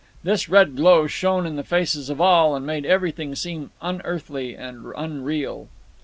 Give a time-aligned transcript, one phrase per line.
[0.23, 4.83] This red glow shone in the faces of all, and made everything seem unearthly and
[4.97, 5.67] unreal.